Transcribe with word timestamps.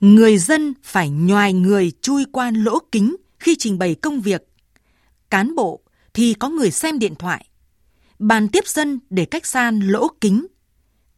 Người 0.00 0.38
dân 0.38 0.74
phải 0.82 1.10
nhoài 1.10 1.52
người 1.52 1.92
chui 2.02 2.24
qua 2.32 2.50
lỗ 2.50 2.78
kính 2.92 3.16
khi 3.38 3.56
trình 3.58 3.78
bày 3.78 3.94
công 3.94 4.20
việc. 4.20 4.48
Cán 5.30 5.54
bộ 5.54 5.80
thì 6.14 6.34
có 6.34 6.48
người 6.48 6.70
xem 6.70 6.98
điện 6.98 7.14
thoại. 7.14 7.46
Bàn 8.18 8.48
tiếp 8.48 8.66
dân 8.66 9.00
để 9.10 9.24
cách 9.24 9.46
xa 9.46 9.70
lỗ 9.70 10.08
kính. 10.20 10.46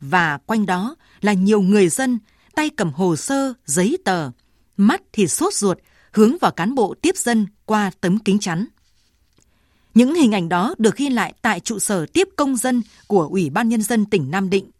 Và 0.00 0.38
quanh 0.46 0.66
đó 0.66 0.96
là 1.20 1.32
nhiều 1.32 1.60
người 1.60 1.88
dân 1.88 2.18
tay 2.54 2.70
cầm 2.70 2.92
hồ 2.92 3.16
sơ, 3.16 3.54
giấy 3.64 3.98
tờ, 4.04 4.30
mắt 4.76 5.02
thì 5.12 5.26
sốt 5.26 5.54
ruột 5.54 5.78
hướng 6.12 6.38
vào 6.40 6.50
cán 6.50 6.74
bộ 6.74 6.94
tiếp 7.02 7.16
dân 7.16 7.46
qua 7.64 7.90
tấm 8.00 8.18
kính 8.18 8.38
chắn. 8.38 8.66
Những 9.94 10.14
hình 10.14 10.32
ảnh 10.32 10.48
đó 10.48 10.74
được 10.78 10.96
ghi 10.96 11.08
lại 11.08 11.34
tại 11.42 11.60
trụ 11.60 11.78
sở 11.78 12.06
tiếp 12.06 12.28
công 12.36 12.56
dân 12.56 12.82
của 13.06 13.28
Ủy 13.30 13.50
ban 13.50 13.68
Nhân 13.68 13.82
dân 13.82 14.04
tỉnh 14.04 14.30
Nam 14.30 14.50
Định. 14.50 14.70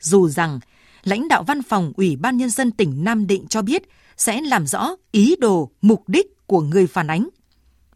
Dù 0.00 0.28
rằng 0.28 0.60
lãnh 1.04 1.28
đạo 1.28 1.42
văn 1.42 1.62
phòng 1.62 1.92
Ủy 1.96 2.16
ban 2.16 2.36
Nhân 2.36 2.50
dân 2.50 2.70
tỉnh 2.70 3.04
Nam 3.04 3.26
Định 3.26 3.46
cho 3.48 3.62
biết 3.62 3.82
sẽ 4.16 4.40
làm 4.40 4.66
rõ 4.66 4.96
ý 5.12 5.36
đồ, 5.40 5.70
mục 5.82 6.08
đích 6.08 6.46
của 6.46 6.60
người 6.60 6.86
phản 6.86 7.06
ánh 7.06 7.28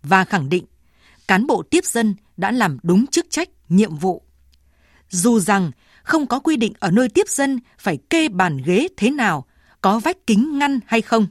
và 0.02 0.24
khẳng 0.24 0.48
định 0.48 0.64
cán 1.28 1.46
bộ 1.46 1.62
tiếp 1.62 1.84
dân 1.84 2.14
đã 2.36 2.50
làm 2.50 2.78
đúng 2.82 3.06
chức 3.06 3.26
trách, 3.30 3.48
nhiệm 3.68 3.96
vụ. 3.96 4.22
Dù 5.10 5.40
rằng 5.40 5.70
không 6.02 6.26
có 6.26 6.38
quy 6.38 6.56
định 6.56 6.72
ở 6.78 6.90
nơi 6.90 7.08
tiếp 7.08 7.28
dân 7.28 7.60
phải 7.78 7.98
kê 8.10 8.28
bàn 8.28 8.58
ghế 8.64 8.88
thế 8.96 9.10
nào, 9.10 9.46
có 9.80 9.98
vách 9.98 10.26
kính 10.26 10.58
ngăn 10.58 10.80
hay 10.86 11.02
không. 11.02 11.26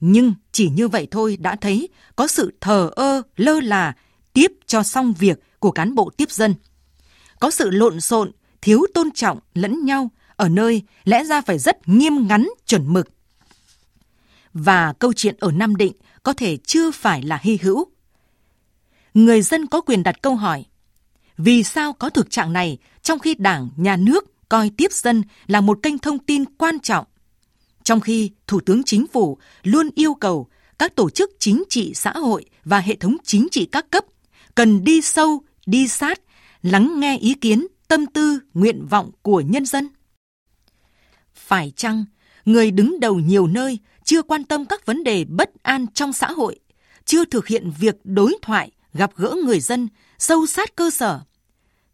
Nhưng 0.00 0.34
chỉ 0.52 0.68
như 0.68 0.88
vậy 0.88 1.08
thôi 1.10 1.36
đã 1.40 1.56
thấy 1.56 1.88
có 2.16 2.26
sự 2.26 2.52
thờ 2.60 2.90
ơ, 2.96 3.22
lơ 3.36 3.60
là, 3.60 3.96
tiếp 4.32 4.52
cho 4.66 4.82
xong 4.82 5.12
việc 5.18 5.38
của 5.58 5.70
cán 5.70 5.94
bộ 5.94 6.10
tiếp 6.16 6.30
dân. 6.30 6.54
Có 7.40 7.50
sự 7.50 7.70
lộn 7.70 8.00
xộn, 8.00 8.32
thiếu 8.62 8.86
tôn 8.94 9.10
trọng 9.10 9.38
lẫn 9.54 9.84
nhau 9.84 10.10
ở 10.42 10.48
nơi 10.48 10.82
lẽ 11.04 11.24
ra 11.24 11.40
phải 11.40 11.58
rất 11.58 11.88
nghiêm 11.88 12.26
ngắn 12.28 12.48
chuẩn 12.66 12.92
mực. 12.92 13.08
Và 14.52 14.92
câu 14.92 15.12
chuyện 15.12 15.36
ở 15.38 15.52
Nam 15.52 15.76
Định 15.76 15.92
có 16.22 16.32
thể 16.32 16.56
chưa 16.56 16.90
phải 16.90 17.22
là 17.22 17.38
hy 17.42 17.58
hữu. 17.62 17.84
Người 19.14 19.42
dân 19.42 19.66
có 19.66 19.80
quyền 19.80 20.02
đặt 20.02 20.22
câu 20.22 20.36
hỏi, 20.36 20.64
vì 21.36 21.62
sao 21.62 21.92
có 21.92 22.10
thực 22.10 22.30
trạng 22.30 22.52
này 22.52 22.78
trong 23.02 23.18
khi 23.18 23.34
Đảng, 23.34 23.68
Nhà 23.76 23.96
nước 23.96 24.48
coi 24.48 24.70
tiếp 24.70 24.92
dân 24.92 25.22
là 25.46 25.60
một 25.60 25.78
kênh 25.82 25.98
thông 25.98 26.18
tin 26.18 26.44
quan 26.44 26.80
trọng? 26.80 27.06
Trong 27.82 28.00
khi 28.00 28.30
Thủ 28.46 28.60
tướng 28.60 28.82
Chính 28.84 29.06
phủ 29.06 29.38
luôn 29.62 29.90
yêu 29.94 30.14
cầu 30.14 30.48
các 30.78 30.96
tổ 30.96 31.10
chức 31.10 31.30
chính 31.38 31.64
trị 31.68 31.94
xã 31.94 32.12
hội 32.12 32.44
và 32.64 32.78
hệ 32.78 32.96
thống 32.96 33.16
chính 33.24 33.48
trị 33.50 33.68
các 33.72 33.90
cấp 33.90 34.04
cần 34.54 34.84
đi 34.84 35.00
sâu, 35.00 35.42
đi 35.66 35.88
sát, 35.88 36.20
lắng 36.62 37.00
nghe 37.00 37.18
ý 37.18 37.34
kiến, 37.34 37.66
tâm 37.88 38.06
tư, 38.06 38.38
nguyện 38.54 38.86
vọng 38.86 39.10
của 39.22 39.40
nhân 39.40 39.66
dân. 39.66 39.88
Phải 41.46 41.72
chăng 41.76 42.04
người 42.44 42.70
đứng 42.70 43.00
đầu 43.00 43.14
nhiều 43.14 43.46
nơi 43.46 43.78
chưa 44.04 44.22
quan 44.22 44.44
tâm 44.44 44.64
các 44.64 44.86
vấn 44.86 45.04
đề 45.04 45.24
bất 45.24 45.50
an 45.62 45.86
trong 45.94 46.12
xã 46.12 46.30
hội, 46.30 46.58
chưa 47.04 47.24
thực 47.24 47.46
hiện 47.46 47.72
việc 47.78 47.96
đối 48.04 48.36
thoại, 48.42 48.70
gặp 48.94 49.10
gỡ 49.16 49.34
người 49.44 49.60
dân, 49.60 49.88
sâu 50.18 50.46
sát 50.46 50.76
cơ 50.76 50.90
sở, 50.90 51.20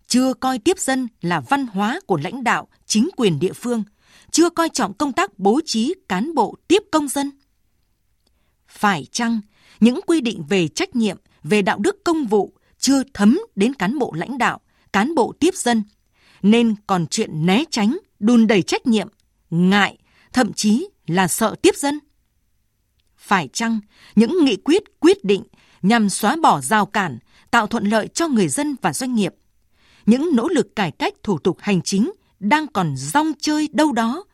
chưa 0.07 0.35
coi 0.35 0.59
tiếp 0.59 0.79
dân 0.79 1.09
là 1.21 1.41
văn 1.41 1.67
hóa 1.67 2.01
của 2.07 2.17
lãnh 2.17 2.45
đạo, 2.45 2.69
chính 2.87 3.09
quyền 3.17 3.39
địa 3.39 3.53
phương, 3.53 3.85
chưa 4.31 4.51
coi 4.51 4.69
trọng 4.69 4.95
công 4.95 5.13
tác 5.13 5.39
bố 5.39 5.61
trí 5.65 5.95
cán 6.09 6.35
bộ 6.35 6.57
tiếp 6.69 6.83
công 6.91 7.09
dân. 7.09 7.31
Phải 8.69 9.07
chăng 9.13 9.41
những 9.81 10.01
quy 10.07 10.21
định 10.21 10.45
về 10.49 10.69
trách 10.69 10.97
nhiệm, 10.97 11.17
về 11.43 11.63
đạo 11.63 11.79
đức 11.79 11.97
công 12.05 12.27
vụ 12.27 12.53
chưa 12.79 13.03
thấm 13.15 13.41
đến 13.57 13.75
cán 13.75 13.99
bộ 13.99 14.13
lãnh 14.17 14.39
đạo, 14.39 14.61
cán 14.93 15.15
bộ 15.15 15.33
tiếp 15.41 15.55
dân, 15.55 15.83
nên 16.43 16.75
còn 16.87 17.07
chuyện 17.07 17.47
né 17.47 17.65
tránh, 17.71 17.99
đùn 18.19 18.47
đẩy 18.47 18.63
trách 18.63 18.87
nhiệm, 18.87 19.09
ngại, 19.51 19.99
thậm 20.33 20.53
chí 20.53 20.89
là 21.07 21.29
sợ 21.29 21.55
tiếp 21.63 21.77
dân? 21.77 21.99
Phải 23.17 23.49
chăng 23.53 23.81
những 24.15 24.45
nghị 24.45 24.57
quyết 24.57 24.83
quyết 25.01 25.25
định 25.25 25.43
nhằm 25.83 26.09
xóa 26.09 26.37
bỏ 26.43 26.61
rào 26.61 26.87
cản, 26.87 27.19
tạo 27.51 27.67
thuận 27.67 27.85
lợi 27.85 28.09
cho 28.09 28.29
người 28.29 28.49
dân 28.49 28.77
và 28.83 28.93
doanh 28.93 29.15
nghiệp– 29.15 29.35
những 30.09 30.31
nỗ 30.35 30.49
lực 30.49 30.77
cải 30.77 30.91
cách 30.91 31.15
thủ 31.23 31.39
tục 31.39 31.57
hành 31.61 31.83
chính 31.83 32.13
đang 32.41 32.67
còn 32.67 32.97
rong 32.97 33.33
chơi 33.41 33.69
đâu 33.73 33.93
đó, 33.93 34.25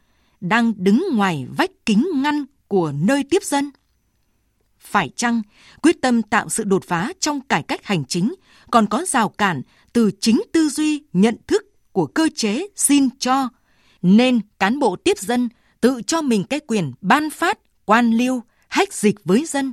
đang 0.40 0.72
đứng 0.76 1.04
ngoài 1.12 1.46
vách 1.56 1.70
kính 1.86 2.08
ngăn 2.14 2.44
của 2.68 2.92
nơi 2.92 3.24
tiếp 3.30 3.42
dân. 3.42 3.70
Phải 4.78 5.10
chăng 5.16 5.42
quyết 5.82 6.02
tâm 6.02 6.22
tạo 6.22 6.48
sự 6.48 6.64
đột 6.64 6.84
phá 6.84 7.12
trong 7.20 7.40
cải 7.40 7.62
cách 7.62 7.84
hành 7.84 8.04
chính 8.04 8.34
còn 8.70 8.86
có 8.86 9.04
rào 9.08 9.28
cản 9.28 9.62
từ 9.92 10.10
chính 10.20 10.42
tư 10.52 10.68
duy 10.68 11.02
nhận 11.12 11.36
thức 11.46 11.62
của 11.92 12.06
cơ 12.06 12.28
chế 12.34 12.66
xin 12.76 13.08
cho, 13.18 13.48
nên 14.04 14.40
cán 14.58 14.78
bộ 14.78 14.96
tiếp 14.96 15.18
dân 15.18 15.48
tự 15.80 16.02
cho 16.06 16.22
mình 16.22 16.44
cái 16.44 16.60
quyền 16.60 16.92
ban 17.00 17.30
phát, 17.30 17.58
quan 17.84 18.10
liêu, 18.10 18.42
hách 18.68 18.92
dịch 18.92 19.14
với 19.24 19.44
dân, 19.46 19.72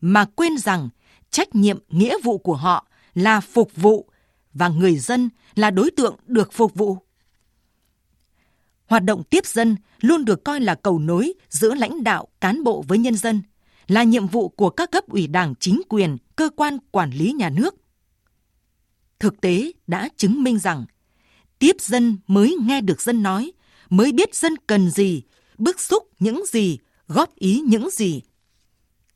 mà 0.00 0.24
quên 0.24 0.58
rằng 0.58 0.88
trách 1.30 1.54
nhiệm 1.54 1.78
nghĩa 1.88 2.16
vụ 2.22 2.38
của 2.38 2.54
họ 2.54 2.86
là 3.14 3.40
phục 3.40 3.76
vụ 3.76 4.10
và 4.54 4.68
người 4.68 4.98
dân 4.98 5.30
là 5.54 5.70
đối 5.70 5.90
tượng 5.90 6.16
được 6.26 6.52
phục 6.52 6.74
vụ. 6.74 6.96
Hoạt 8.86 9.04
động 9.04 9.22
tiếp 9.30 9.46
dân 9.46 9.76
luôn 10.00 10.24
được 10.24 10.44
coi 10.44 10.60
là 10.60 10.74
cầu 10.74 10.98
nối 10.98 11.32
giữa 11.48 11.74
lãnh 11.74 12.04
đạo, 12.04 12.28
cán 12.40 12.64
bộ 12.64 12.84
với 12.88 12.98
nhân 12.98 13.16
dân, 13.16 13.42
là 13.86 14.02
nhiệm 14.02 14.26
vụ 14.26 14.48
của 14.48 14.70
các 14.70 14.90
cấp 14.90 15.04
ủy 15.08 15.26
đảng 15.26 15.54
chính 15.60 15.82
quyền, 15.88 16.16
cơ 16.36 16.48
quan 16.56 16.78
quản 16.90 17.10
lý 17.10 17.32
nhà 17.32 17.50
nước. 17.50 17.74
Thực 19.18 19.40
tế 19.40 19.72
đã 19.86 20.08
chứng 20.16 20.42
minh 20.42 20.58
rằng 20.58 20.84
tiếp 21.58 21.76
dân 21.80 22.18
mới 22.26 22.56
nghe 22.60 22.80
được 22.80 23.00
dân 23.02 23.22
nói, 23.22 23.52
mới 23.90 24.12
biết 24.12 24.34
dân 24.34 24.56
cần 24.66 24.90
gì, 24.90 25.22
bức 25.58 25.80
xúc 25.80 26.08
những 26.18 26.44
gì, 26.46 26.78
góp 27.08 27.34
ý 27.34 27.60
những 27.60 27.90
gì. 27.90 28.22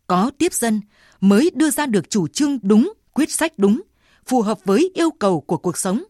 Có 0.06 0.30
tiếp 0.38 0.52
dân 0.52 0.80
mới 1.20 1.50
đưa 1.54 1.70
ra 1.70 1.86
được 1.86 2.10
chủ 2.10 2.28
trương 2.28 2.58
đúng, 2.62 2.92
quyết 3.12 3.30
sách 3.32 3.52
đúng, 3.56 3.82
phù 4.26 4.42
hợp 4.42 4.58
với 4.64 4.90
yêu 4.94 5.10
cầu 5.10 5.40
của 5.40 5.56
cuộc 5.56 5.78
sống. 5.78 6.04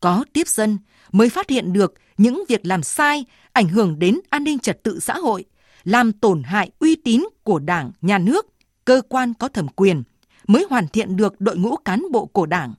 Có 0.00 0.24
tiếp 0.32 0.48
dân 0.48 0.78
mới 1.12 1.28
phát 1.28 1.50
hiện 1.50 1.72
được 1.72 1.94
những 2.16 2.44
việc 2.48 2.66
làm 2.66 2.82
sai 2.82 3.24
ảnh 3.52 3.68
hưởng 3.68 3.98
đến 3.98 4.20
an 4.30 4.44
ninh 4.44 4.58
trật 4.58 4.82
tự 4.82 5.00
xã 5.00 5.14
hội, 5.14 5.44
làm 5.84 6.12
tổn 6.12 6.42
hại 6.42 6.70
uy 6.78 6.96
tín 6.96 7.24
của 7.42 7.58
Đảng, 7.58 7.90
nhà 8.00 8.18
nước, 8.18 8.46
cơ 8.84 9.02
quan 9.08 9.34
có 9.34 9.48
thẩm 9.48 9.68
quyền, 9.68 10.02
mới 10.46 10.66
hoàn 10.70 10.88
thiện 10.88 11.16
được 11.16 11.40
đội 11.40 11.56
ngũ 11.56 11.76
cán 11.76 12.02
bộ 12.12 12.26
của 12.26 12.46
Đảng. 12.46 12.74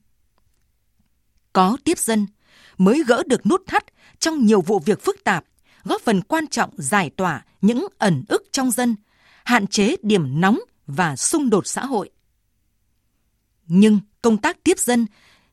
Có 1.53 1.78
tiếp 1.84 1.97
dân 1.97 2.28
mới 2.78 3.03
gỡ 3.07 3.23
được 3.28 3.45
nút 3.45 3.63
thắt 3.68 3.84
trong 4.19 4.46
nhiều 4.46 4.62
vụ 4.62 4.80
việc 4.80 5.03
phức 5.03 5.24
tạp, 5.24 5.46
góp 5.84 6.02
phần 6.02 6.22
quan 6.22 6.47
trọng 6.47 6.69
giải 6.78 7.09
tỏa 7.09 7.46
những 7.62 7.88
ẩn 7.97 8.24
ức 8.28 8.44
trong 8.52 8.72
dân, 8.72 8.96
hạn 9.44 9.68
chế 9.68 9.96
điểm 10.02 10.41
nóng 10.41 10.59
và 10.88 11.16
xung 11.16 11.50
đột 11.50 11.68
xã 11.68 11.85
hội. 11.85 12.09
Nhưng 13.68 14.00
công 14.22 14.38
tác 14.38 14.63
tiếp 14.63 14.80
dân 14.80 15.06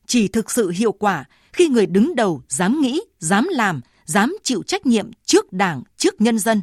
chỉ 0.06 0.28
thực 0.28 0.50
sự 0.50 0.71
hiệu 0.71 0.93
quả 0.93 1.25
khi 1.53 1.69
người 1.69 1.87
đứng 1.87 2.15
đầu 2.15 2.43
dám 2.49 2.81
nghĩ, 2.81 3.00
dám 3.19 3.49
làm, 3.50 3.81
dám 4.04 4.37
chịu 4.43 4.62
trách 4.62 4.87
nhiệm 4.87 5.10
trước 5.25 5.53
Đảng, 5.53 5.83
trước 5.97 6.21
nhân 6.21 6.38
dân. 6.38 6.62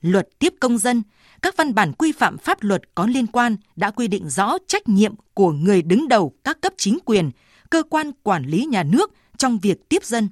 Luật 0.00 0.28
tiếp 0.38 0.54
công 0.60 0.78
dân, 0.78 1.02
các 1.42 1.56
văn 1.56 1.74
bản 1.74 1.92
quy 1.92 2.12
phạm 2.12 2.38
pháp 2.38 2.62
luật 2.62 2.82
có 2.94 3.06
liên 3.06 3.26
quan 3.26 3.56
đã 3.76 3.90
quy 3.90 4.08
định 4.08 4.28
rõ 4.28 4.58
trách 4.66 4.88
nhiệm 4.88 5.14
của 5.34 5.52
người 5.52 5.82
đứng 5.82 6.08
đầu 6.08 6.34
các 6.44 6.60
cấp 6.60 6.72
chính 6.76 6.98
quyền, 7.04 7.30
cơ 7.70 7.82
quan 7.90 8.12
quản 8.22 8.44
lý 8.44 8.64
nhà 8.64 8.82
nước 8.82 9.14
trong 9.36 9.58
việc 9.58 9.88
tiếp 9.88 10.04
dân. 10.04 10.28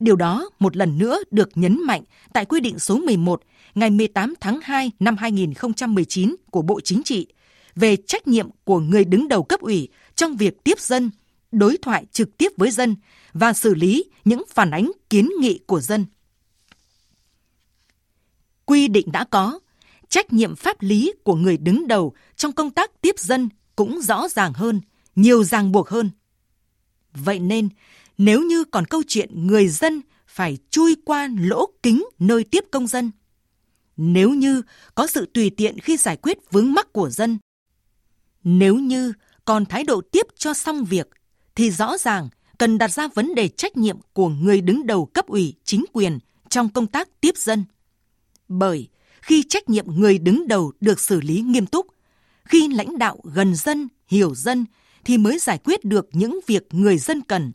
Điều 0.00 0.16
đó 0.16 0.50
một 0.58 0.76
lần 0.76 0.98
nữa 0.98 1.18
được 1.30 1.48
nhấn 1.54 1.80
mạnh 1.86 2.02
tại 2.32 2.44
quy 2.44 2.60
định 2.60 2.78
số 2.78 2.98
11 2.98 3.42
ngày 3.74 3.90
18 3.90 4.34
tháng 4.40 4.60
2 4.62 4.90
năm 4.98 5.16
2019 5.16 6.36
của 6.50 6.62
Bộ 6.62 6.80
Chính 6.80 7.02
trị 7.02 7.26
về 7.74 7.96
trách 7.96 8.28
nhiệm 8.28 8.48
của 8.64 8.80
người 8.80 9.04
đứng 9.04 9.28
đầu 9.28 9.42
cấp 9.42 9.60
ủy 9.60 9.88
trong 10.14 10.36
việc 10.36 10.64
tiếp 10.64 10.80
dân, 10.80 11.10
đối 11.52 11.76
thoại 11.82 12.06
trực 12.12 12.38
tiếp 12.38 12.48
với 12.56 12.70
dân 12.70 12.96
và 13.32 13.52
xử 13.52 13.74
lý 13.74 14.04
những 14.24 14.42
phản 14.48 14.70
ánh 14.70 14.92
kiến 15.10 15.30
nghị 15.40 15.60
của 15.66 15.80
dân. 15.80 16.04
Quy 18.64 18.88
định 18.88 19.12
đã 19.12 19.24
có, 19.24 19.58
trách 20.08 20.32
nhiệm 20.32 20.56
pháp 20.56 20.76
lý 20.80 21.12
của 21.24 21.34
người 21.34 21.56
đứng 21.56 21.88
đầu 21.88 22.14
trong 22.36 22.52
công 22.52 22.70
tác 22.70 23.00
tiếp 23.00 23.14
dân 23.18 23.48
cũng 23.76 24.00
rõ 24.02 24.28
ràng 24.28 24.52
hơn, 24.52 24.80
nhiều 25.16 25.44
ràng 25.44 25.72
buộc 25.72 25.88
hơn. 25.88 26.10
Vậy 27.24 27.38
nên, 27.38 27.68
nếu 28.18 28.42
như 28.42 28.64
còn 28.64 28.84
câu 28.84 29.02
chuyện 29.08 29.46
người 29.46 29.68
dân 29.68 30.00
phải 30.26 30.58
chui 30.70 30.96
qua 31.04 31.28
lỗ 31.40 31.66
kính 31.82 32.04
nơi 32.18 32.44
tiếp 32.44 32.64
công 32.70 32.86
dân, 32.86 33.10
nếu 33.96 34.30
như 34.30 34.62
có 34.94 35.06
sự 35.06 35.26
tùy 35.34 35.50
tiện 35.50 35.78
khi 35.78 35.96
giải 35.96 36.16
quyết 36.16 36.38
vướng 36.50 36.72
mắc 36.72 36.92
của 36.92 37.10
dân, 37.10 37.38
nếu 38.44 38.76
như 38.76 39.12
còn 39.44 39.66
thái 39.66 39.84
độ 39.84 40.00
tiếp 40.00 40.26
cho 40.36 40.54
xong 40.54 40.84
việc, 40.84 41.08
thì 41.54 41.70
rõ 41.70 41.98
ràng 41.98 42.28
cần 42.58 42.78
đặt 42.78 42.88
ra 42.88 43.08
vấn 43.14 43.34
đề 43.34 43.48
trách 43.48 43.76
nhiệm 43.76 43.96
của 44.12 44.28
người 44.28 44.60
đứng 44.60 44.86
đầu 44.86 45.06
cấp 45.06 45.26
ủy 45.26 45.54
chính 45.64 45.84
quyền 45.92 46.18
trong 46.48 46.68
công 46.68 46.86
tác 46.86 47.20
tiếp 47.20 47.36
dân. 47.36 47.64
Bởi 48.48 48.88
khi 49.22 49.42
trách 49.48 49.68
nhiệm 49.68 49.86
người 49.88 50.18
đứng 50.18 50.48
đầu 50.48 50.72
được 50.80 51.00
xử 51.00 51.20
lý 51.20 51.40
nghiêm 51.40 51.66
túc, 51.66 51.86
khi 52.44 52.68
lãnh 52.68 52.98
đạo 52.98 53.20
gần 53.24 53.54
dân, 53.54 53.88
hiểu 54.06 54.34
dân 54.34 54.64
thì 55.06 55.18
mới 55.18 55.38
giải 55.38 55.58
quyết 55.58 55.84
được 55.84 56.08
những 56.12 56.40
việc 56.46 56.66
người 56.70 56.98
dân 56.98 57.22
cần, 57.22 57.52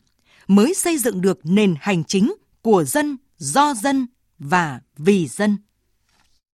mới 0.48 0.74
xây 0.74 0.98
dựng 0.98 1.20
được 1.20 1.40
nền 1.44 1.74
hành 1.80 2.04
chính 2.04 2.34
của 2.62 2.84
dân, 2.84 3.16
do 3.38 3.74
dân, 3.74 4.06
và 4.38 4.80
vì 4.96 5.28
dân. 5.28 5.56